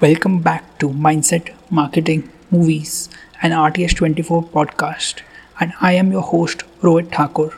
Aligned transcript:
Welcome 0.00 0.40
back 0.40 0.78
to 0.80 0.88
Mindset, 0.88 1.54
Marketing, 1.70 2.30
Movies, 2.50 3.08
and 3.40 3.52
RTS24 3.52 4.50
podcast. 4.50 5.22
And 5.60 5.72
I 5.80 5.92
am 5.92 6.10
your 6.10 6.22
host, 6.22 6.64
Rohit 6.82 7.12
Thakur. 7.14 7.54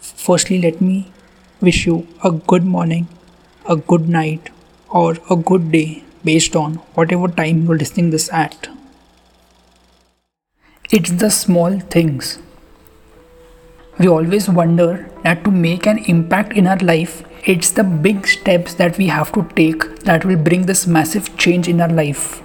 Firstly, 0.00 0.60
let 0.60 0.80
me 0.80 1.10
wish 1.60 1.84
you 1.86 2.06
a 2.22 2.30
good 2.30 2.64
morning, 2.64 3.08
a 3.68 3.76
good 3.76 4.08
night, 4.08 4.50
or 4.88 5.16
a 5.28 5.36
good 5.36 5.72
day 5.72 6.04
based 6.24 6.54
on 6.54 6.74
whatever 6.94 7.26
time 7.26 7.64
you're 7.64 7.76
listening 7.76 8.10
this 8.10 8.32
at. 8.32 8.68
It's 10.92 11.10
the 11.10 11.30
small 11.30 11.80
things. 11.80 12.38
We 13.98 14.08
always 14.08 14.48
wonder 14.48 15.06
that 15.22 15.44
to 15.44 15.50
make 15.50 15.86
an 15.86 15.98
impact 16.06 16.54
in 16.54 16.66
our 16.66 16.78
life, 16.78 17.22
it's 17.44 17.70
the 17.70 17.84
big 17.84 18.26
steps 18.26 18.72
that 18.74 18.96
we 18.96 19.06
have 19.08 19.32
to 19.32 19.46
take 19.54 20.00
that 20.00 20.24
will 20.24 20.38
bring 20.38 20.64
this 20.64 20.86
massive 20.86 21.36
change 21.36 21.68
in 21.68 21.80
our 21.80 21.90
life. 21.90 22.38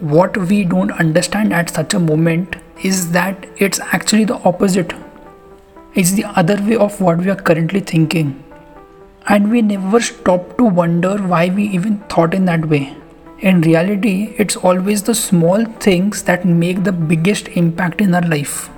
What 0.00 0.36
we 0.36 0.64
don't 0.64 0.92
understand 0.92 1.54
at 1.54 1.70
such 1.70 1.94
a 1.94 1.98
moment 1.98 2.56
is 2.82 3.12
that 3.12 3.46
it's 3.56 3.80
actually 3.80 4.24
the 4.24 4.40
opposite. 4.44 4.92
It's 5.94 6.12
the 6.12 6.24
other 6.24 6.56
way 6.62 6.76
of 6.76 7.00
what 7.00 7.18
we 7.18 7.30
are 7.30 7.36
currently 7.36 7.80
thinking. 7.80 8.44
And 9.28 9.50
we 9.50 9.62
never 9.62 10.00
stop 10.00 10.58
to 10.58 10.64
wonder 10.64 11.16
why 11.16 11.48
we 11.48 11.64
even 11.68 11.98
thought 12.10 12.34
in 12.34 12.44
that 12.46 12.66
way. 12.66 12.94
In 13.38 13.62
reality, 13.62 14.34
it's 14.36 14.56
always 14.56 15.04
the 15.04 15.14
small 15.14 15.64
things 15.64 16.24
that 16.24 16.44
make 16.44 16.84
the 16.84 16.92
biggest 16.92 17.48
impact 17.48 18.00
in 18.00 18.14
our 18.14 18.28
life. 18.28 18.68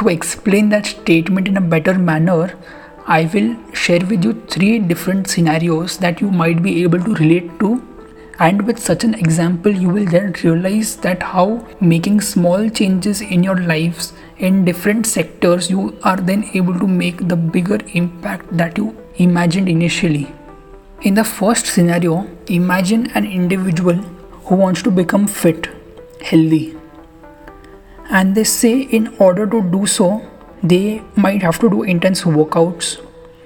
To 0.00 0.08
explain 0.08 0.68
that 0.70 0.86
statement 0.86 1.48
in 1.48 1.56
a 1.56 1.60
better 1.60 1.98
manner, 1.98 2.58
I 3.06 3.30
will 3.32 3.56
share 3.74 4.04
with 4.04 4.24
you 4.24 4.32
three 4.48 4.78
different 4.78 5.28
scenarios 5.28 5.98
that 5.98 6.20
you 6.20 6.30
might 6.30 6.62
be 6.62 6.82
able 6.82 6.98
to 7.04 7.14
relate 7.14 7.58
to. 7.60 7.82
And 8.38 8.66
with 8.66 8.78
such 8.78 9.04
an 9.04 9.14
example, 9.14 9.70
you 9.70 9.88
will 9.88 10.06
then 10.06 10.34
realize 10.42 10.96
that 10.96 11.22
how 11.22 11.66
making 11.80 12.20
small 12.22 12.68
changes 12.68 13.20
in 13.20 13.44
your 13.44 13.56
lives 13.56 14.12
in 14.38 14.64
different 14.64 15.06
sectors, 15.06 15.70
you 15.70 15.96
are 16.02 16.16
then 16.16 16.50
able 16.54 16.78
to 16.80 16.88
make 16.88 17.28
the 17.28 17.36
bigger 17.36 17.78
impact 17.92 18.56
that 18.56 18.76
you 18.76 18.96
imagined 19.16 19.68
initially. 19.68 20.32
In 21.02 21.14
the 21.14 21.24
first 21.24 21.66
scenario, 21.66 22.28
imagine 22.48 23.10
an 23.12 23.24
individual 23.24 23.94
who 24.46 24.56
wants 24.56 24.82
to 24.82 24.90
become 24.90 25.28
fit, 25.28 25.68
healthy. 26.20 26.76
And 28.10 28.34
they 28.34 28.44
say, 28.44 28.80
in 28.80 29.14
order 29.18 29.46
to 29.46 29.62
do 29.62 29.86
so, 29.86 30.22
they 30.62 31.02
might 31.16 31.42
have 31.42 31.58
to 31.60 31.70
do 31.70 31.82
intense 31.82 32.22
workouts, 32.22 33.00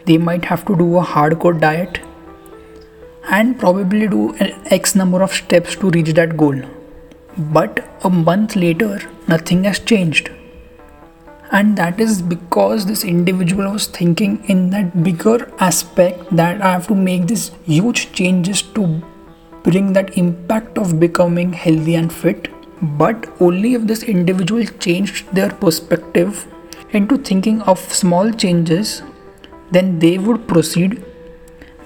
they 0.06 0.18
might 0.18 0.44
have 0.44 0.64
to 0.66 0.76
do 0.76 0.98
a 0.98 1.04
hardcore 1.04 1.60
diet, 1.60 2.00
and 3.30 3.58
probably 3.58 4.08
do 4.08 4.32
an 4.34 4.52
X 4.66 4.94
number 4.94 5.22
of 5.22 5.32
steps 5.32 5.76
to 5.76 5.90
reach 5.90 6.14
that 6.14 6.36
goal. 6.36 6.60
But 7.36 7.88
a 8.02 8.10
month 8.10 8.56
later, 8.56 9.00
nothing 9.28 9.64
has 9.64 9.78
changed. 9.78 10.30
And 11.50 11.76
that 11.78 12.00
is 12.00 12.20
because 12.20 12.84
this 12.84 13.04
individual 13.04 13.72
was 13.72 13.86
thinking 13.86 14.44
in 14.46 14.70
that 14.70 15.02
bigger 15.02 15.50
aspect 15.60 16.24
that 16.36 16.60
I 16.60 16.72
have 16.72 16.86
to 16.88 16.94
make 16.94 17.26
these 17.26 17.52
huge 17.64 18.12
changes 18.12 18.60
to 18.62 19.02
bring 19.62 19.92
that 19.94 20.18
impact 20.18 20.76
of 20.78 21.00
becoming 21.00 21.52
healthy 21.52 21.94
and 21.94 22.12
fit. 22.12 22.48
But 22.80 23.28
only 23.40 23.74
if 23.74 23.82
this 23.86 24.02
individual 24.02 24.64
changed 24.64 25.34
their 25.34 25.50
perspective 25.50 26.46
into 26.90 27.18
thinking 27.18 27.60
of 27.62 27.78
small 27.92 28.30
changes, 28.32 29.02
then 29.70 29.98
they 29.98 30.18
would 30.18 30.46
proceed 30.46 31.04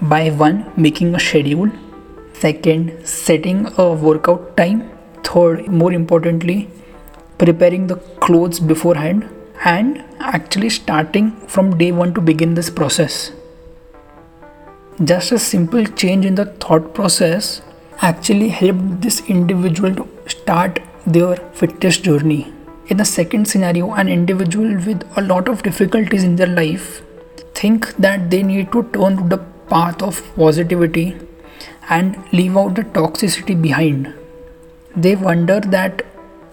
by 0.01 0.29
one, 0.29 0.71
making 0.77 1.15
a 1.15 1.19
schedule, 1.19 1.71
second, 2.33 3.07
setting 3.07 3.67
a 3.77 3.91
workout 3.93 4.55
time, 4.57 4.89
third, 5.23 5.67
more 5.67 5.93
importantly, 5.93 6.69
preparing 7.37 7.87
the 7.87 7.95
clothes 7.95 8.59
beforehand, 8.59 9.29
and 9.65 10.03
actually 10.19 10.69
starting 10.69 11.31
from 11.47 11.77
day 11.77 11.91
one 11.91 12.13
to 12.13 12.21
begin 12.21 12.53
this 12.53 12.69
process. 12.69 13.31
Just 15.03 15.31
a 15.31 15.39
simple 15.39 15.85
change 15.85 16.25
in 16.25 16.35
the 16.35 16.45
thought 16.45 16.93
process 16.93 17.61
actually 18.01 18.49
helped 18.49 19.01
this 19.01 19.21
individual 19.29 19.95
to 19.95 20.07
start 20.27 20.79
their 21.05 21.35
fitness 21.53 21.97
journey. 21.97 22.53
In 22.87 22.97
the 22.97 23.05
second 23.05 23.47
scenario, 23.47 23.93
an 23.93 24.09
individual 24.09 24.75
with 24.85 25.03
a 25.17 25.21
lot 25.21 25.47
of 25.47 25.63
difficulties 25.63 26.23
in 26.23 26.35
their 26.35 26.47
life 26.47 27.01
think 27.55 27.95
that 27.97 28.29
they 28.29 28.43
need 28.43 28.71
to 28.71 28.83
turn 28.93 29.17
to 29.17 29.27
the 29.29 29.37
path 29.69 30.01
of 30.01 30.21
positivity 30.35 31.15
and 31.89 32.17
leave 32.33 32.57
out 32.57 32.75
the 32.75 32.83
toxicity 32.83 33.59
behind. 33.61 34.13
They 34.95 35.15
wonder 35.15 35.59
that 35.59 36.05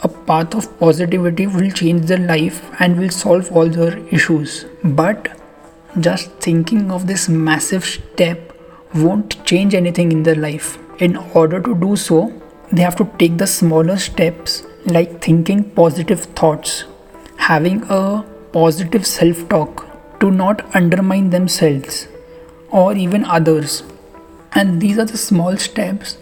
a 0.03 0.09
path 0.09 0.55
of 0.55 0.79
positivity 0.79 1.47
will 1.47 1.71
change 1.71 2.07
their 2.07 2.19
life 2.19 2.63
and 2.81 2.99
will 2.99 3.11
solve 3.11 3.51
all 3.53 3.69
their 3.69 3.99
issues. 4.09 4.65
But 4.83 5.29
just 5.99 6.31
thinking 6.35 6.91
of 6.91 7.07
this 7.07 7.29
massive 7.29 7.85
step 7.85 8.50
won't 8.95 9.45
change 9.45 9.75
anything 9.75 10.13
in 10.13 10.23
their 10.23 10.35
life. 10.35 10.79
In 10.99 11.17
order 11.17 11.61
to 11.61 11.75
do 11.75 11.97
so, 11.97 12.33
they 12.73 12.83
have 12.83 12.97
to 12.97 13.11
take 13.19 13.39
the 13.39 13.47
smaller 13.47 13.97
steps 13.97 14.65
like 14.87 15.23
thinking 15.23 15.65
positive 15.71 16.25
thoughts, 16.41 16.85
having 17.37 17.83
a 17.89 18.25
positive 18.53 19.07
self 19.07 19.49
talk 19.49 19.87
to 20.21 20.31
not 20.31 20.65
undermine 20.75 21.31
themselves 21.31 22.09
or 22.71 22.95
even 22.95 23.25
others. 23.25 23.83
And 24.53 24.81
these 24.81 24.99
are 24.99 25.05
the 25.05 25.17
small 25.19 25.57
steps 25.57 26.19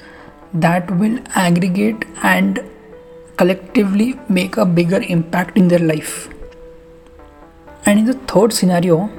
that 0.52 0.90
will 0.90 1.18
aggregate 1.34 2.04
and 2.22 2.60
collectively 3.36 4.18
make 4.28 4.56
a 4.56 4.64
bigger 4.64 5.00
impact 5.02 5.56
in 5.56 5.68
their 5.68 5.78
life. 5.78 6.28
And 7.86 8.00
in 8.00 8.04
the 8.04 8.14
third 8.14 8.52
scenario, 8.52 9.10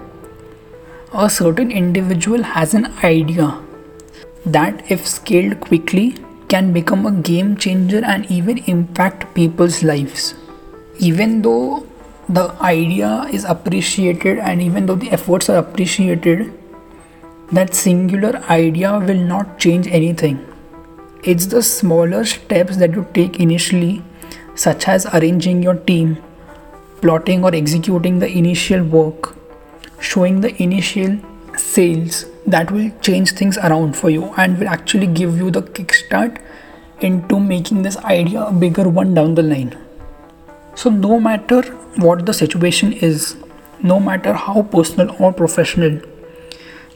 a 1.14 1.30
certain 1.30 1.72
individual 1.72 2.44
has 2.44 2.74
an 2.74 2.86
idea 3.04 3.60
that, 4.46 4.92
if 4.92 5.08
scaled 5.08 5.60
quickly, 5.60 6.16
can 6.48 6.72
become 6.72 7.06
a 7.06 7.12
game 7.12 7.58
changer 7.58 8.04
and 8.06 8.30
even 8.32 8.60
impact 8.66 9.34
people's 9.34 9.82
lives. 9.84 10.36
Even 11.00 11.42
though 11.42 11.86
the 12.28 12.52
idea 12.62 13.28
is 13.32 13.44
appreciated 13.44 14.38
and 14.38 14.62
even 14.62 14.86
though 14.86 14.96
the 14.96 15.10
efforts 15.10 15.50
are 15.50 15.58
appreciated, 15.58 16.54
that 17.52 17.74
singular 17.74 18.38
idea 18.50 19.00
will 19.00 19.20
not 19.20 19.58
change 19.58 19.88
anything. 19.88 20.46
It's 21.24 21.48
the 21.48 21.64
smaller 21.64 22.24
steps 22.24 22.78
that 22.78 22.94
you 22.94 23.08
take 23.14 23.40
initially, 23.40 24.04
such 24.56 24.88
as 24.88 25.08
arranging 25.08 25.64
your 25.64 25.76
team, 25.76 26.22
plotting 27.02 27.44
or 27.44 27.56
executing 27.56 28.20
the 28.20 28.30
initial 28.30 28.84
work, 28.84 29.36
showing 30.00 30.42
the 30.42 30.62
initial 30.62 31.20
sales 31.58 32.26
that 32.48 32.72
will 32.72 32.90
change 33.02 33.34
things 33.34 33.58
around 33.58 33.96
for 33.96 34.10
you 34.10 34.26
and 34.38 34.58
will 34.60 34.68
actually 34.68 35.08
give 35.08 35.38
you 35.38 35.52
the 35.52 35.62
kickstart 35.62 36.42
into 37.02 37.40
making 37.40 37.82
this 37.84 37.98
idea 37.98 38.42
a 38.44 38.52
bigger 38.52 38.88
one 38.88 39.14
down 39.14 39.36
the 39.36 39.44
line. 39.44 39.78
So, 40.76 40.90
no 40.90 41.20
matter 41.20 41.62
what 42.06 42.26
the 42.26 42.34
situation 42.34 42.94
is, 42.94 43.36
no 43.82 44.00
matter 44.00 44.34
how 44.34 44.64
personal 44.64 45.16
or 45.20 45.34
professional, 45.34 46.02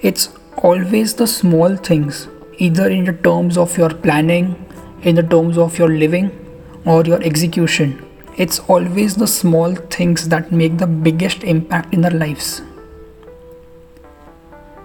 it's 0.01 0.29
always 0.57 1.13
the 1.15 1.27
small 1.27 1.75
things, 1.75 2.27
either 2.57 2.89
in 2.89 3.05
the 3.05 3.13
terms 3.13 3.57
of 3.57 3.77
your 3.77 3.89
planning, 3.89 4.65
in 5.01 5.15
the 5.15 5.23
terms 5.23 5.57
of 5.57 5.77
your 5.77 5.89
living, 5.89 6.31
or 6.85 7.03
your 7.03 7.21
execution. 7.23 8.05
It's 8.37 8.59
always 8.59 9.15
the 9.15 9.27
small 9.27 9.75
things 9.75 10.29
that 10.29 10.51
make 10.51 10.77
the 10.77 10.87
biggest 10.87 11.43
impact 11.43 11.93
in 11.93 12.05
our 12.05 12.11
lives. 12.11 12.61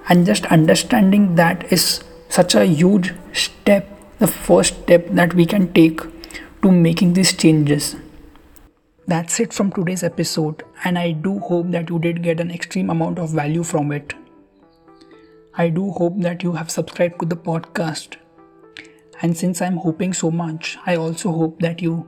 And 0.09 0.25
just 0.25 0.47
understanding 0.47 1.35
that 1.35 1.71
is 1.73 2.03
such 2.29 2.55
a 2.55 2.65
huge 2.65 3.13
step, 3.33 3.87
the 4.19 4.27
first 4.27 4.83
step 4.85 5.07
that 5.11 5.35
we 5.35 5.45
can 5.47 5.73
take 5.73 6.01
to 6.63 6.71
making 6.71 7.13
these 7.13 7.37
changes. 7.37 7.97
That's 9.07 9.41
it 9.41 9.53
from 9.53 9.73
today's 9.73 10.03
episode, 10.03 10.63
and 10.85 10.99
I 10.99 11.13
do 11.13 11.39
hope 11.39 11.71
that 11.71 11.89
you 11.89 11.99
did 11.99 12.23
get 12.23 12.41
an 12.41 12.51
extreme 12.51 12.91
amount 12.91 13.19
of 13.19 13.31
value 13.31 13.63
from 13.63 13.93
it. 13.93 14.15
I 15.55 15.71
do 15.71 15.91
hope 15.91 16.21
that 16.21 16.43
you 16.43 16.53
have 16.53 16.71
subscribed 16.71 17.21
to 17.21 17.27
the 17.27 17.37
podcast. 17.37 18.17
And 19.21 19.37
since 19.37 19.61
I'm 19.61 19.79
hoping 19.79 20.13
so 20.13 20.31
much, 20.31 20.77
I 20.87 20.97
also 20.97 21.33
hope 21.33 21.61
that 21.61 21.83
you 21.83 22.07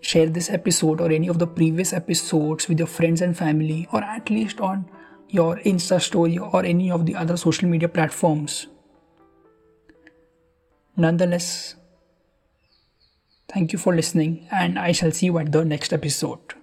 share 0.00 0.26
this 0.26 0.48
episode 0.50 1.00
or 1.00 1.10
any 1.10 1.28
of 1.28 1.38
the 1.38 1.46
previous 1.46 1.92
episodes 1.92 2.68
with 2.68 2.78
your 2.78 2.86
friends 2.86 3.20
and 3.20 3.36
family, 3.36 3.88
or 3.92 4.04
at 4.04 4.30
least 4.30 4.60
on 4.60 4.88
your 5.28 5.56
Insta 5.58 6.00
story 6.00 6.38
or 6.38 6.64
any 6.64 6.90
of 6.90 7.06
the 7.06 7.14
other 7.14 7.36
social 7.36 7.68
media 7.68 7.88
platforms. 7.88 8.66
Nonetheless, 10.96 11.76
thank 13.52 13.72
you 13.72 13.78
for 13.78 13.94
listening, 13.94 14.48
and 14.50 14.78
I 14.78 14.92
shall 14.92 15.12
see 15.12 15.26
you 15.26 15.38
at 15.38 15.52
the 15.52 15.64
next 15.64 15.92
episode. 15.92 16.57